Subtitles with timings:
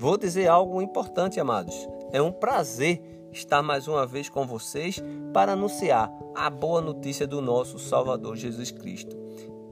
[0.00, 1.86] Vou dizer algo importante, amados.
[2.10, 4.98] É um prazer estar mais uma vez com vocês
[5.30, 9.14] para anunciar a boa notícia do nosso Salvador Jesus Cristo.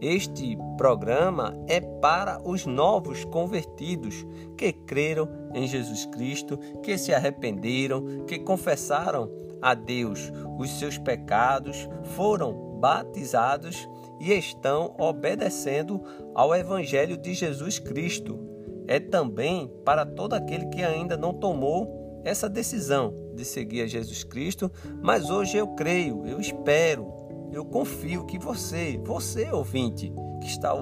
[0.03, 8.27] Este programa é para os novos convertidos que creram em Jesus Cristo, que se arrependeram,
[8.27, 13.89] que confessaram a Deus os seus pecados, foram batizados
[14.21, 16.03] e estão obedecendo
[16.35, 18.48] ao Evangelho de Jesus Cristo.
[18.89, 24.25] É também para todo aquele que ainda não tomou essa decisão de seguir a Jesus
[24.25, 27.07] Cristo, mas hoje eu creio, eu espero,
[27.53, 30.73] eu confio que você, você ouvinte, que está,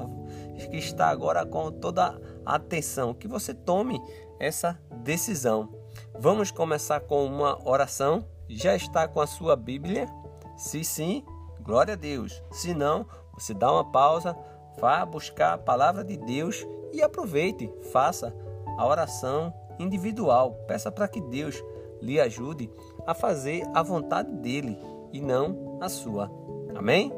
[0.71, 4.01] que está agora com toda a atenção, que você tome
[4.41, 5.69] essa decisão.
[6.19, 10.07] Vamos começar com uma oração já está com a sua Bíblia?
[10.57, 11.25] Se sim,
[11.61, 12.43] glória a Deus.
[12.53, 14.37] Se não, você dá uma pausa,
[14.79, 16.65] vá buscar a palavra de Deus
[16.97, 18.35] e aproveite, faça
[18.77, 20.53] a oração individual.
[20.67, 21.63] Peça para que Deus
[22.01, 22.71] lhe ajude
[23.07, 24.79] a fazer a vontade dele
[25.13, 26.31] e não a sua.
[26.75, 27.13] Amém?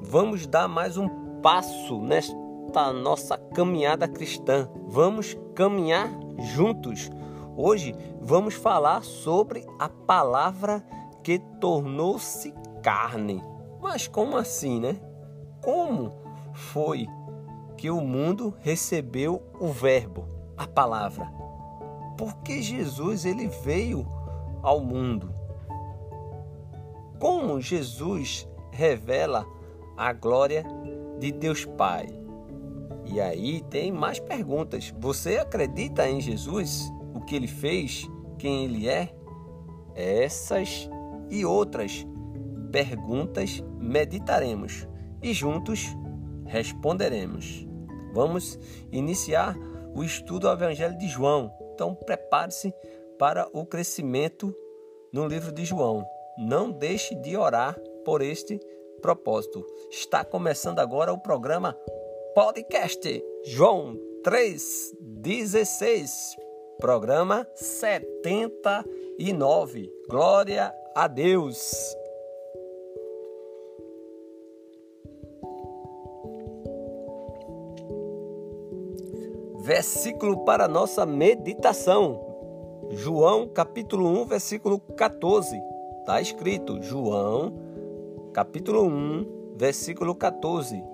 [0.00, 1.08] Vamos dar mais um
[1.40, 2.44] passo nesta
[2.74, 4.68] esta nossa caminhada cristã.
[4.88, 6.10] Vamos caminhar
[6.56, 7.08] juntos.
[7.56, 10.84] Hoje vamos falar sobre a palavra
[11.22, 13.40] que tornou-se carne.
[13.84, 14.98] Mas como assim, né?
[15.60, 16.10] Como
[16.54, 17.06] foi
[17.76, 20.24] que o mundo recebeu o verbo,
[20.56, 21.30] a palavra?
[22.16, 24.06] Porque Jesus ele veio
[24.62, 25.34] ao mundo.
[27.20, 29.46] Como Jesus revela
[29.98, 30.64] a glória
[31.20, 32.06] de Deus Pai?
[33.04, 34.94] E aí tem mais perguntas.
[34.98, 36.90] Você acredita em Jesus?
[37.12, 38.08] O que ele fez?
[38.38, 39.14] Quem ele é?
[39.94, 40.88] Essas
[41.28, 42.06] e outras
[42.74, 44.86] perguntas meditaremos
[45.22, 45.86] e juntos
[46.44, 47.64] responderemos.
[48.12, 48.58] Vamos
[48.90, 49.56] iniciar
[49.94, 51.54] o estudo do Evangelho de João.
[51.72, 52.74] Então prepare-se
[53.16, 54.52] para o crescimento
[55.12, 56.04] no livro de João.
[56.36, 58.58] Não deixe de orar por este
[59.00, 59.64] propósito.
[59.88, 61.78] Está começando agora o programa
[62.34, 66.10] Podcast João 3,16,
[66.80, 69.92] programa 79.
[70.08, 72.02] Glória a Deus.
[79.64, 82.20] Versículo para nossa meditação.
[82.90, 85.58] João capítulo 1, versículo 14.
[86.00, 87.54] Está escrito João
[88.34, 90.84] capítulo 1, versículo 14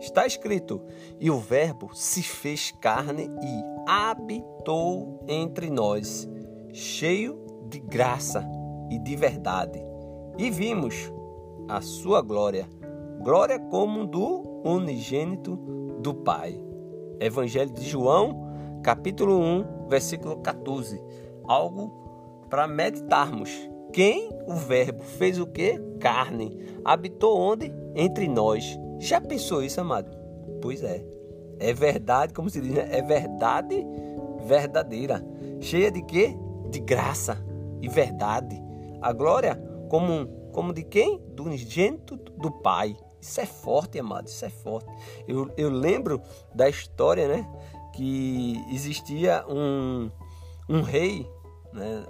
[0.00, 0.80] Está escrito:
[1.20, 6.28] E o Verbo se fez carne e habitou entre nós,
[6.72, 8.42] cheio de graça
[8.90, 9.84] e de verdade.
[10.38, 11.12] E vimos
[11.68, 12.66] a sua glória,
[13.22, 15.56] glória como do unigênito
[16.00, 16.63] do Pai.
[17.20, 21.00] Evangelho de João, capítulo 1, versículo 14.
[21.44, 23.50] Algo para meditarmos.
[23.92, 25.78] Quem o Verbo fez o que?
[26.00, 26.58] Carne.
[26.84, 27.72] Habitou onde?
[27.94, 30.10] Entre nós já pensou isso, amado?
[30.62, 31.04] Pois é.
[31.58, 32.88] É verdade, como se diz, né?
[32.90, 33.84] É verdade
[34.44, 35.24] verdadeira.
[35.60, 36.36] Cheia de quê?
[36.70, 37.38] De graça
[37.80, 38.60] e verdade.
[39.00, 39.56] A glória
[39.88, 41.20] como, como de quem?
[41.34, 42.96] Do unigênito do Pai.
[43.24, 44.26] Isso é forte, amado.
[44.26, 44.88] Isso é forte.
[45.26, 46.20] Eu, eu lembro
[46.54, 47.48] da história, né?
[47.94, 50.10] Que existia um,
[50.68, 51.26] um rei,
[51.72, 52.04] né?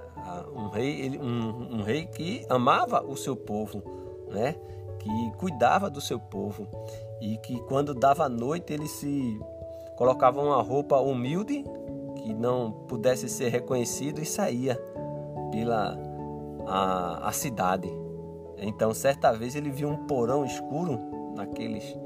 [0.55, 3.83] Um rei, ele, um, um rei que amava o seu povo,
[4.31, 4.57] né?
[5.05, 6.67] que cuidava do seu povo
[7.21, 9.39] e que quando dava noite ele se
[9.97, 11.63] colocava uma roupa humilde
[12.17, 14.81] que não pudesse ser reconhecido e saía
[15.53, 15.99] pela
[16.67, 18.04] a, a cidade.
[18.65, 20.99] Então certa vez ele viu um porão escuro
[21.37, 21.97] naqueles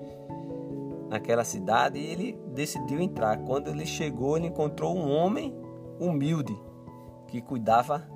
[1.09, 3.39] naquela cidade e ele decidiu entrar.
[3.39, 5.55] Quando ele chegou, ele encontrou um homem
[5.99, 6.55] humilde
[7.27, 8.07] que cuidava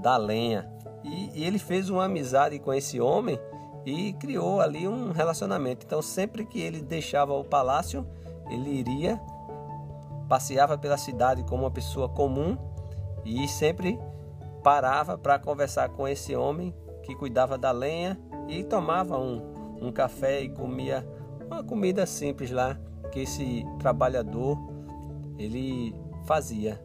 [0.00, 0.70] da lenha.
[1.02, 3.38] E, e ele fez uma amizade com esse homem
[3.84, 5.84] e criou ali um relacionamento.
[5.86, 8.06] Então, sempre que ele deixava o palácio,
[8.50, 9.20] ele iria,
[10.28, 12.56] passeava pela cidade como uma pessoa comum
[13.24, 13.98] e sempre
[14.62, 16.74] parava para conversar com esse homem
[17.08, 19.40] que cuidava da lenha e tomava um,
[19.80, 21.02] um café e comia
[21.46, 22.78] uma comida simples lá
[23.10, 24.58] que esse trabalhador
[25.38, 25.94] ele
[26.26, 26.78] fazia.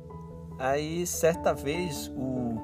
[0.58, 2.56] Aí certa vez o,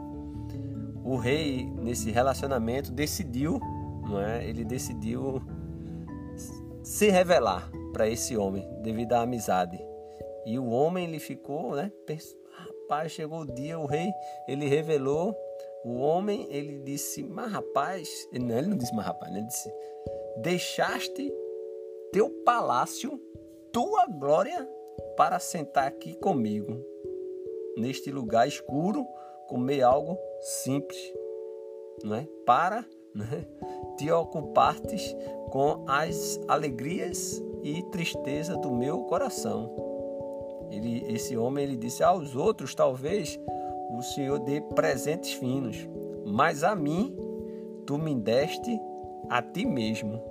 [1.04, 3.60] o rei nesse relacionamento decidiu,
[4.08, 4.48] não é?
[4.48, 5.42] Ele decidiu
[6.82, 9.78] se revelar para esse homem devido à amizade.
[10.46, 11.92] E o homem ele ficou, né?
[12.58, 14.10] Rapaz, chegou o dia, o rei
[14.48, 15.36] ele revelou.
[15.86, 19.40] O homem ele disse, mas rapaz, ele não, ele não disse mas rapaz, né?
[19.40, 19.72] ele disse,
[20.38, 21.34] deixaste
[22.12, 23.20] teu palácio,
[23.72, 24.68] tua glória
[25.16, 26.84] para sentar aqui comigo,
[27.78, 29.06] neste lugar escuro,
[29.48, 31.00] comer algo simples,
[32.04, 32.28] não é?
[32.46, 32.86] Para
[33.16, 33.46] né?
[33.98, 35.16] te ocupartes
[35.52, 39.76] com as alegrias e tristeza do meu coração.
[40.70, 43.40] Ele, esse homem ele disse aos outros, talvez
[43.90, 45.88] o Senhor dê presentes finos,
[46.26, 47.16] mas a mim
[47.86, 48.80] tu me deste
[49.30, 50.22] a ti mesmo.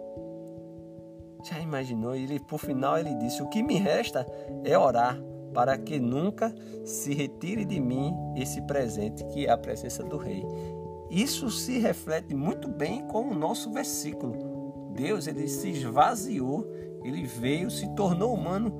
[1.45, 2.15] Já imaginou?
[2.15, 4.27] Ele, por final, ele disse: O que me resta
[4.65, 5.21] é orar
[5.55, 10.45] para que nunca se retire de mim esse presente que é a presença do Rei.
[11.11, 14.93] Isso se reflete muito bem com o nosso versículo.
[14.93, 16.67] Deus ele se esvaziou,
[17.03, 18.73] ele veio, se tornou humano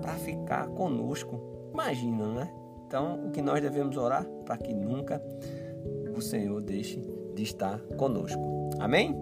[0.00, 1.40] para ficar conosco.
[1.72, 2.59] Imagina, né?
[2.90, 5.22] Então, o que nós devemos orar para que nunca
[6.12, 7.00] o Senhor deixe
[7.36, 8.68] de estar conosco.
[8.80, 9.16] Amém?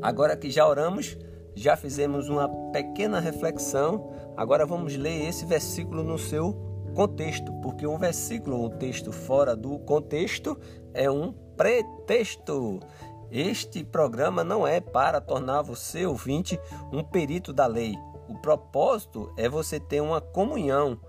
[0.00, 1.18] Agora que já oramos,
[1.56, 6.52] já fizemos uma pequena reflexão, agora vamos ler esse versículo no seu
[6.94, 10.56] contexto, porque um versículo, um texto fora do contexto,
[10.94, 12.78] é um pretexto.
[13.28, 16.60] Este programa não é para tornar você, ouvinte,
[16.92, 17.96] um perito da lei.
[18.28, 21.00] O propósito é você ter uma comunhão,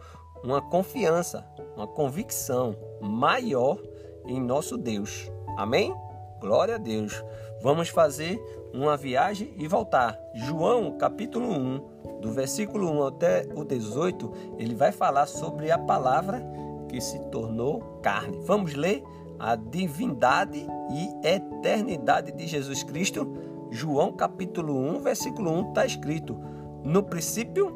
[0.43, 1.45] uma confiança,
[1.75, 3.77] uma convicção maior
[4.25, 5.31] em nosso Deus.
[5.57, 5.93] Amém?
[6.39, 7.23] Glória a Deus.
[7.61, 8.41] Vamos fazer
[8.73, 10.17] uma viagem e voltar.
[10.33, 16.41] João, capítulo 1, do versículo 1 até o 18, ele vai falar sobre a palavra
[16.87, 18.39] que se tornou carne.
[18.43, 19.03] Vamos ler
[19.37, 23.27] a divindade e eternidade de Jesus Cristo.
[23.71, 26.37] João, capítulo 1, versículo 1 está escrito:
[26.83, 27.73] No princípio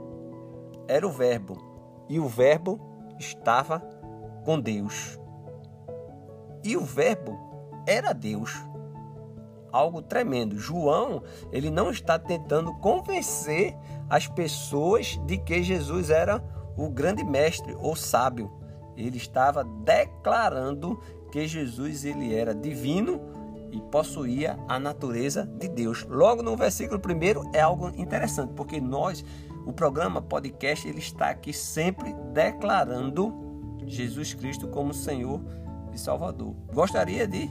[0.88, 1.73] era o Verbo,
[2.10, 2.80] e o Verbo
[3.20, 3.80] estava
[4.44, 5.20] com Deus.
[6.64, 7.38] E o Verbo
[7.88, 8.64] era Deus
[9.74, 10.58] algo tremendo.
[10.58, 13.76] João, ele não está tentando convencer
[14.08, 16.42] as pessoas de que Jesus era
[16.78, 18.52] o grande mestre ou sábio.
[18.96, 21.00] Ele estava declarando
[21.32, 23.20] que Jesus ele era divino
[23.72, 26.06] e possuía a natureza de Deus.
[26.08, 29.26] Logo no versículo primeiro é algo interessante, porque nós,
[29.66, 33.34] o programa podcast, ele está aqui sempre declarando
[33.86, 35.42] Jesus Cristo como Senhor
[35.94, 36.56] e Salvador.
[36.74, 37.50] Gostaria de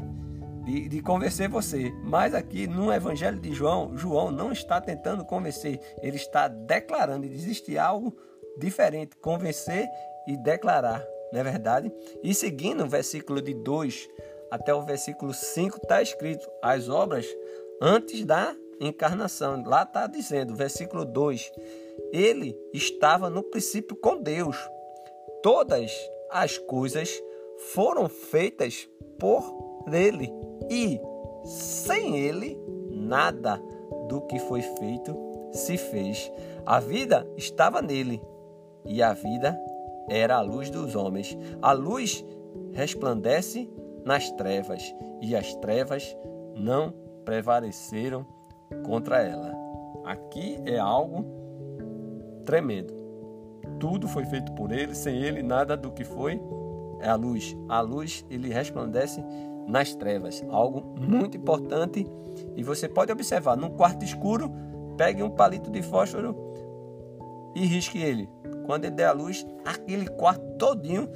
[0.64, 1.92] de, de convencer você.
[2.02, 7.26] Mas aqui no Evangelho de João, João não está tentando convencer, ele está declarando.
[7.26, 8.16] Existe algo
[8.58, 9.88] diferente, convencer
[10.26, 11.92] e declarar, não é verdade?
[12.22, 14.08] E seguindo o versículo de 2
[14.50, 17.26] até o versículo 5, está escrito: as obras
[17.80, 19.62] antes da encarnação.
[19.64, 21.50] Lá está dizendo, versículo 2:
[22.12, 24.56] Ele estava no princípio com Deus.
[25.42, 25.92] Todas
[26.30, 27.22] as coisas
[27.72, 29.42] foram feitas por
[29.92, 30.32] ele
[30.70, 31.00] e
[31.44, 32.58] sem ele,
[32.90, 33.60] nada
[34.08, 35.16] do que foi feito
[35.52, 36.30] se fez.
[36.64, 38.22] A vida estava nele
[38.84, 39.58] e a vida
[40.08, 41.36] era a luz dos homens.
[41.60, 42.24] A luz
[42.72, 43.68] resplandece
[44.04, 46.16] nas trevas e as trevas
[46.54, 46.92] não
[47.24, 48.26] prevaleceram
[48.84, 49.52] contra ela.
[50.04, 51.41] Aqui é algo
[52.44, 52.92] tremendo.
[53.78, 56.40] Tudo foi feito por ele, sem ele nada do que foi
[57.02, 57.56] é a luz.
[57.68, 59.22] A luz ele resplandece
[59.66, 60.42] nas trevas.
[60.48, 62.06] Algo muito importante
[62.56, 64.50] e você pode observar num quarto escuro,
[64.96, 66.34] pegue um palito de fósforo
[67.54, 68.28] e risque ele.
[68.64, 71.08] Quando ele der a luz, aquele quarto todinho,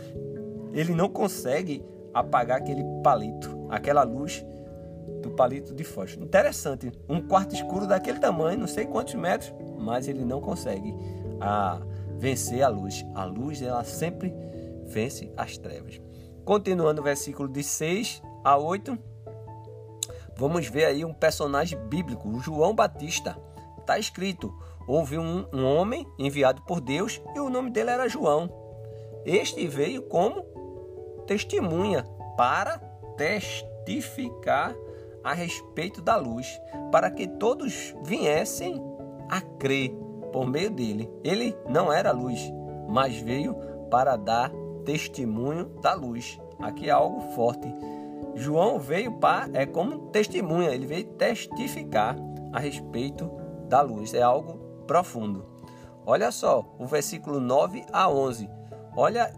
[0.72, 4.44] ele não consegue apagar aquele palito, aquela luz
[5.36, 6.24] palito de fósforo.
[6.24, 10.94] Interessante, um quarto escuro daquele tamanho, não sei quantos metros, mas ele não consegue
[11.40, 11.80] ah,
[12.18, 13.04] vencer a luz.
[13.14, 14.34] A luz ela sempre
[14.86, 16.00] vence as trevas.
[16.44, 18.98] Continuando o versículo de 6 a 8,
[20.36, 23.36] vamos ver aí um personagem bíblico, o João Batista.
[23.78, 24.52] Está escrito:
[24.86, 28.48] houve um, um homem enviado por Deus e o nome dele era João.
[29.24, 30.44] Este veio como
[31.26, 32.04] testemunha
[32.36, 32.78] para
[33.16, 34.74] testificar
[35.26, 36.60] a respeito da luz,
[36.92, 38.80] para que todos viessem
[39.28, 39.90] a crer
[40.32, 41.10] por meio dele.
[41.24, 42.40] Ele não era luz,
[42.88, 43.56] mas veio
[43.90, 44.52] para dar
[44.84, 46.38] testemunho da luz.
[46.60, 47.66] Aqui é algo forte.
[48.36, 52.14] João veio para é como testemunha, ele veio testificar
[52.52, 53.28] a respeito
[53.68, 54.14] da luz.
[54.14, 55.44] É algo profundo.
[56.06, 58.48] Olha só, o versículo 9 a 11.
[58.96, 59.32] Olha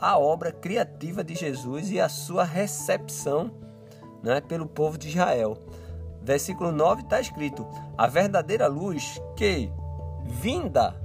[0.00, 3.63] a obra criativa de Jesus e a sua recepção
[4.24, 5.56] né, pelo povo de Israel.
[6.22, 7.66] Versículo 9 está escrito:
[7.96, 9.70] A verdadeira luz que,
[10.24, 10.96] vinda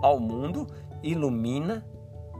[0.00, 0.66] ao mundo,
[1.02, 1.84] ilumina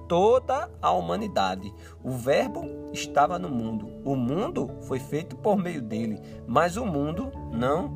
[0.09, 1.75] toda a humanidade.
[2.03, 3.89] O Verbo estava no mundo.
[4.05, 7.87] O mundo foi feito por meio dele, mas o mundo não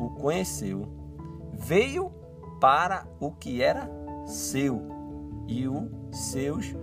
[0.00, 0.88] o conheceu.
[1.52, 2.10] Veio
[2.60, 3.88] para o que era
[4.26, 4.82] seu
[5.46, 6.74] e os seus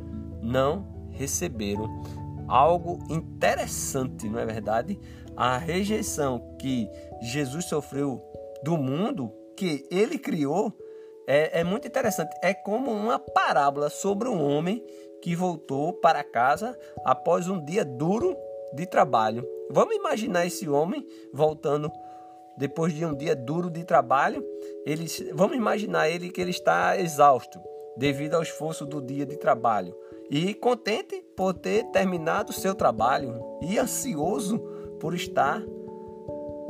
[0.41, 2.01] não receberam.
[2.47, 4.99] Algo interessante, não é verdade?
[5.35, 6.89] A rejeição que
[7.21, 8.21] Jesus sofreu
[8.63, 10.73] do mundo que ele criou
[11.27, 12.35] é, é muito interessante.
[12.41, 14.85] É como uma parábola sobre um homem
[15.21, 18.35] que voltou para casa após um dia duro
[18.73, 19.47] de trabalho.
[19.71, 21.91] Vamos imaginar esse homem voltando
[22.57, 24.45] depois de um dia duro de trabalho.
[24.85, 27.59] Ele, vamos imaginar ele que ele está exausto
[27.97, 29.95] devido ao esforço do dia de trabalho
[30.29, 34.59] e contente por ter terminado seu trabalho e ansioso
[34.99, 35.61] por estar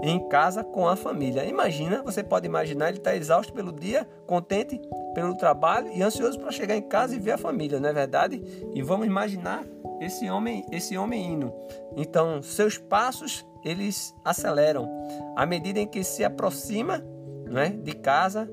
[0.04, 1.46] em casa com a família.
[1.46, 4.80] Imagina, você pode imaginar, ele está exausto pelo dia, contente
[5.14, 8.44] pelo trabalho e ansioso para chegar em casa e ver a família, não é verdade?
[8.74, 9.66] E vamos imaginar
[10.02, 11.54] esse homem, esse homem indo.
[11.96, 14.88] Então, seus passos eles aceleram
[15.36, 17.04] à medida em que se aproxima,
[17.50, 18.48] não é, de casa.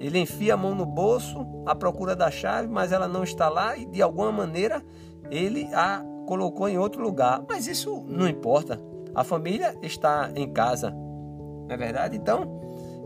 [0.00, 3.76] Ele enfia a mão no bolso à procura da chave, mas ela não está lá
[3.76, 4.82] e de alguma maneira
[5.30, 7.42] ele a colocou em outro lugar.
[7.48, 8.80] Mas isso não importa.
[9.14, 12.16] A família está em casa, não é verdade?
[12.16, 12.60] Então,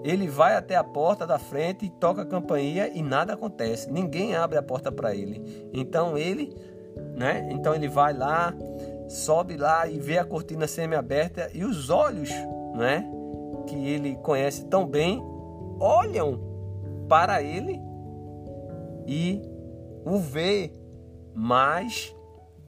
[0.04, 3.90] ele vai até a porta da frente, toca a campainha e nada acontece.
[3.90, 5.71] Ninguém abre a porta para ele.
[5.73, 6.57] Então ele,
[7.14, 7.49] né?
[7.50, 8.54] Então ele vai lá,
[9.09, 12.30] sobe lá e vê a cortina semi-aberta e os olhos,
[12.75, 13.04] né?
[13.66, 15.21] Que ele conhece tão bem,
[15.80, 16.48] olham
[17.08, 17.80] para ele
[19.06, 19.40] e
[20.04, 20.72] o vê,
[21.34, 22.14] mas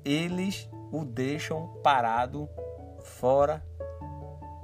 [0.05, 2.49] eles o deixam parado
[3.03, 3.63] fora.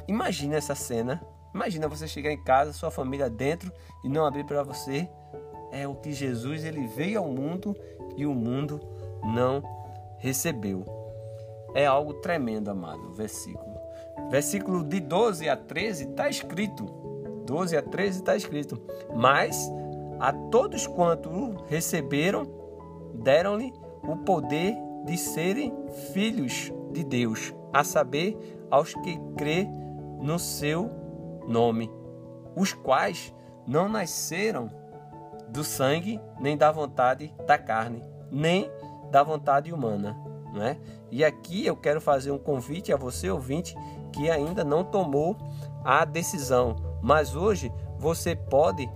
[0.09, 1.23] Imagina essa cena.
[1.55, 3.73] Imagina você chegar em casa, sua família dentro
[4.05, 5.09] e não abrir para você.
[5.73, 7.77] É o que Jesus ele veio ao mundo
[8.17, 8.81] e o mundo
[9.23, 9.63] não
[10.19, 10.85] recebeu.
[11.75, 13.77] É algo tremendo, amado, versículo.
[14.31, 17.06] Versículo de 12 a 13 está escrito.
[17.47, 18.81] 12 a 13 está escrito.
[19.15, 19.71] Mas
[20.19, 22.47] a todos quanto receberam,
[23.15, 23.73] deram-lhe
[24.03, 24.75] o poder
[25.05, 25.73] de serem
[26.13, 28.37] filhos de Deus, a saber,
[28.71, 29.69] aos que crê
[30.21, 30.91] no seu
[31.47, 31.91] nome,
[32.57, 33.33] os quais
[33.67, 34.69] não nasceram
[35.49, 38.71] do sangue, nem da vontade da carne, nem
[39.11, 40.17] da vontade humana,
[40.53, 40.77] não é?
[41.11, 43.75] E aqui eu quero fazer um convite a você ouvinte
[44.13, 45.37] que ainda não tomou
[45.85, 46.75] a decisão,
[47.07, 48.91] mas hoje você pode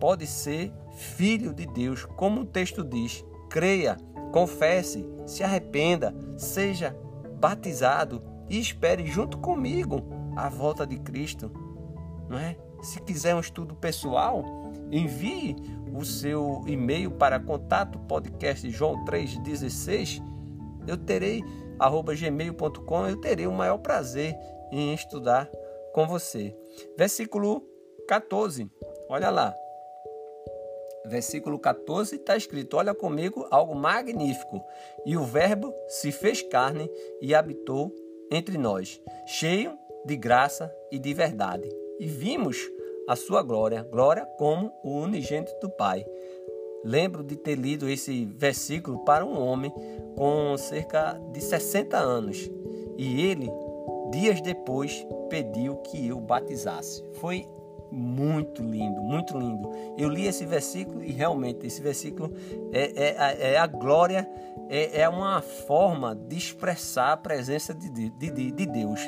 [0.00, 3.22] pode ser filho de Deus, como o texto diz.
[3.50, 3.98] Creia,
[4.32, 6.96] confesse, se arrependa, seja
[7.38, 10.02] batizado e espere junto comigo
[10.34, 11.52] a volta de Cristo,
[12.30, 12.56] não é?
[12.80, 14.42] Se quiser um estudo pessoal,
[14.90, 15.54] envie
[15.92, 20.22] o seu e-mail para contato podcast João 316.
[20.86, 21.44] Eu terei
[21.78, 24.34] arroba gmail.com, eu terei o maior prazer
[24.72, 25.46] em estudar
[25.92, 26.56] com você.
[26.96, 27.62] Versículo
[28.06, 28.70] 14.
[29.08, 29.54] Olha lá
[31.04, 34.62] versículo 14, está escrito: Olha comigo algo magnífico.
[35.04, 37.94] E o Verbo se fez carne e habitou
[38.30, 41.68] entre nós, cheio de graça e de verdade.
[41.98, 42.56] E vimos
[43.08, 46.06] a sua glória, glória como o unigênito do Pai.
[46.82, 49.72] Lembro de ter lido esse versículo para um homem
[50.16, 52.50] com cerca de 60 anos.
[52.96, 53.50] E ele,
[54.10, 57.04] dias depois, pediu que eu batizasse.
[57.20, 57.46] Foi
[57.90, 59.68] muito lindo, muito lindo.
[59.96, 62.32] Eu li esse versículo e realmente esse versículo
[62.72, 64.28] é, é, é a glória,
[64.68, 69.00] é, é, uma forma de expressar a presença de, de, de, de Deus.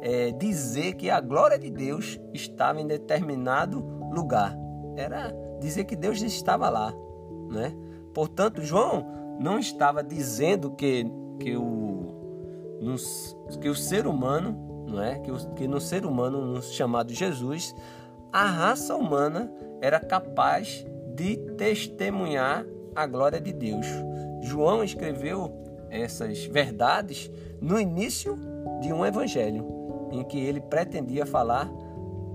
[0.00, 3.80] É dizer que a glória de Deus estava em determinado
[4.10, 4.56] lugar.
[4.96, 6.94] Era dizer que Deus estava lá.
[7.50, 7.74] Né?
[8.14, 9.04] Portanto, João
[9.40, 11.04] não estava dizendo que,
[11.38, 11.79] que, o,
[12.80, 15.18] nos, que o ser humano, não é?
[15.18, 17.74] que, o, que no ser humano chamado Jesus,
[18.32, 23.86] a raça humana era capaz de testemunhar a glória de Deus.
[24.42, 25.52] João escreveu
[25.90, 28.38] essas verdades no início
[28.80, 29.66] de um evangelho
[30.10, 31.70] em que ele pretendia falar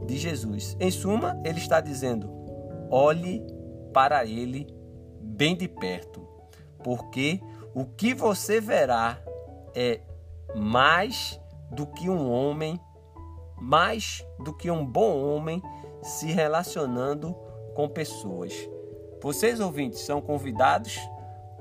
[0.05, 0.77] de Jesus.
[0.79, 2.29] Em suma, ele está dizendo:
[2.89, 3.41] olhe
[3.93, 4.67] para ele
[5.19, 6.21] bem de perto,
[6.83, 7.41] porque
[7.73, 9.19] o que você verá
[9.73, 9.99] é
[10.53, 11.39] mais
[11.71, 12.79] do que um homem,
[13.57, 15.61] mais do que um bom homem
[16.01, 17.35] se relacionando
[17.73, 18.53] com pessoas.
[19.21, 20.99] Vocês ouvintes são convidados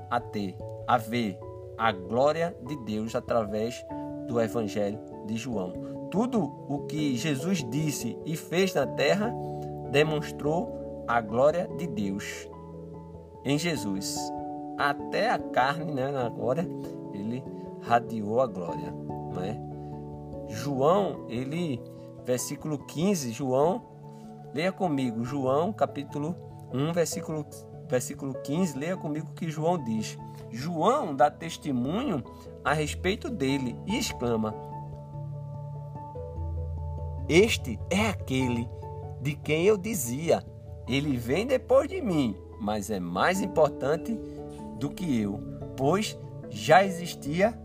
[0.09, 0.55] a ter,
[0.87, 1.39] a ver
[1.77, 3.83] a glória de Deus através
[4.27, 6.07] do Evangelho de João.
[6.11, 9.33] Tudo o que Jesus disse e fez na terra
[9.91, 12.47] demonstrou a glória de Deus
[13.43, 14.17] em Jesus.
[14.77, 16.67] Até a carne, né, na glória,
[17.87, 18.91] radiou a glória,
[19.33, 19.59] né?
[20.49, 21.81] João, ele
[22.25, 23.83] versículo 15, João,
[24.53, 26.35] leia comigo, João, capítulo
[26.73, 27.45] 1, versículo
[27.87, 30.17] versículo 15, leia comigo o que João diz.
[30.51, 32.23] João dá testemunho
[32.63, 34.55] a respeito dele e exclama:
[37.29, 38.67] Este é aquele
[39.21, 40.43] de quem eu dizia:
[40.87, 44.19] Ele vem depois de mim, mas é mais importante
[44.79, 45.39] do que eu,
[45.77, 46.17] pois
[46.49, 47.64] já existia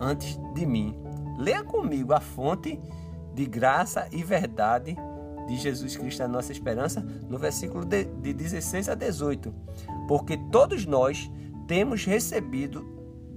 [0.00, 0.96] antes de mim.
[1.38, 2.80] Leia comigo a fonte
[3.34, 4.96] de graça e verdade
[5.46, 9.52] de Jesus Cristo, a nossa esperança, no versículo de, de 16 a 18.
[10.06, 11.30] Porque todos nós
[11.66, 12.84] temos recebido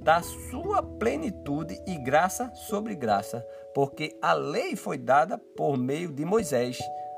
[0.03, 6.25] da sua plenitude e graça sobre graça, porque a lei foi dada por meio de
[6.25, 6.77] Moisés,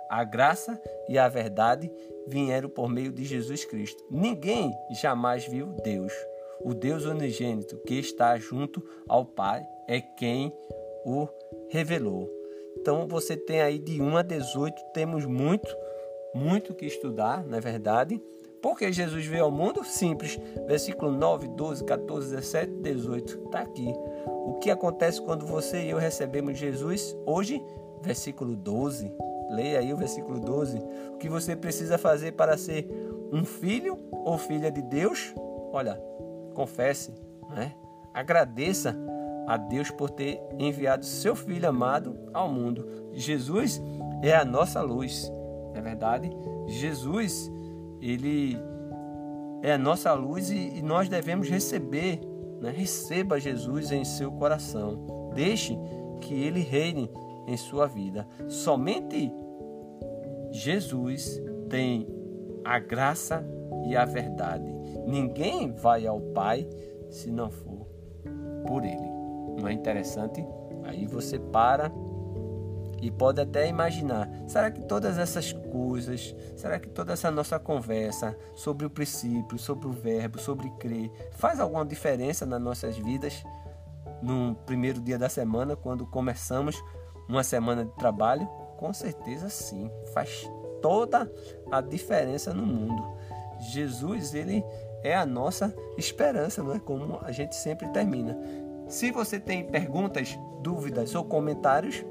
[0.10, 1.92] a graça e a verdade
[2.28, 4.04] vieram por meio de Jesus Cristo.
[4.10, 4.72] Ninguém
[5.02, 6.14] jamais viu Deus.
[6.62, 10.52] O Deus unigênito que está junto ao Pai é quem
[11.06, 11.28] o
[11.70, 12.30] revelou.
[12.78, 15.76] Então você tem aí de 1 a 18, temos muito,
[16.34, 18.22] muito que estudar, não é verdade?
[18.62, 19.84] Porque Jesus veio ao mundo?
[19.84, 20.40] Simples.
[20.66, 23.46] Versículo 9, 12, 14, 17, 18.
[23.46, 23.94] Está aqui.
[24.26, 27.16] O que acontece quando você e eu recebemos Jesus?
[27.28, 27.62] Hoje,
[28.02, 29.12] versículo 12.
[29.52, 30.80] Leia aí o versículo 12.
[31.14, 32.90] O que você precisa fazer para ser
[33.32, 35.32] um filho ou filha de Deus?
[35.72, 36.02] Olha,
[36.56, 37.14] confesse,
[37.50, 37.76] né?
[38.14, 38.96] agradeça
[39.46, 42.88] a Deus por ter enviado seu Filho amado ao mundo.
[43.14, 43.82] Jesus
[44.24, 45.32] é a nossa luz,
[45.74, 46.32] é verdade?
[46.66, 47.52] Jesus,
[48.02, 48.58] ele
[49.62, 52.20] é a nossa luz e, nós devemos receber,
[52.62, 52.72] né?
[52.72, 55.32] receba Jesus em seu coração.
[55.34, 55.78] Deixe
[56.22, 57.12] que ele reine
[57.46, 58.28] em sua vida.
[58.48, 59.32] Somente
[60.52, 62.08] Jesus tem
[62.64, 63.46] a graça
[63.88, 64.75] e a verdade.
[65.06, 66.68] Ninguém vai ao Pai
[67.10, 67.88] se não for
[68.68, 69.10] por Ele.
[69.60, 70.46] Não é interessante?
[70.84, 71.92] Aí você para
[73.02, 78.38] e pode até imaginar: será que todas essas coisas, será que toda essa nossa conversa
[78.56, 83.44] sobre o princípio, sobre o verbo, sobre crer, faz alguma diferença nas nossas vidas
[84.22, 86.82] no primeiro dia da semana, quando começamos
[87.28, 88.48] uma semana de trabalho?
[88.78, 90.50] Com certeza sim, faz
[90.82, 91.32] toda
[91.72, 93.04] a diferença no mundo.
[93.60, 94.64] Jesus, ele
[95.06, 98.38] é a nossa esperança, não é como a gente sempre termina.
[98.88, 102.04] Se você tem perguntas, dúvidas ou comentários,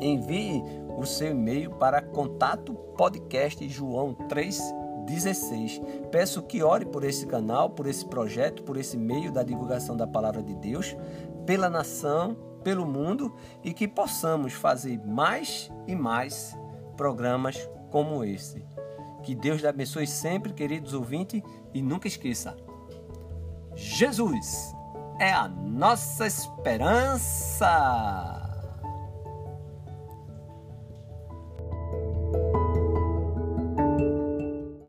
[0.00, 0.62] envie
[0.98, 5.80] o seu e-mail para contato podcast João 316.
[6.10, 10.08] Peço que ore por esse canal, por esse projeto, por esse meio da divulgação da
[10.08, 10.96] palavra de Deus,
[11.46, 16.56] pela nação, pelo mundo e que possamos fazer mais e mais
[16.96, 18.73] programas como esse.
[19.24, 22.56] Que Deus lhe abençoe sempre, queridos ouvintes, e nunca esqueça:
[23.74, 24.74] Jesus
[25.18, 27.70] é a nossa esperança.